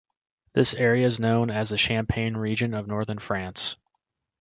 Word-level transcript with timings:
This 0.53 0.73
area 0.73 1.05
is 1.05 1.19
known 1.19 1.51
as 1.51 1.69
the 1.69 1.77
Champagne 1.77 2.35
region 2.35 2.73
of 2.73 2.87
Northern 2.87 3.19
France. 3.19 3.75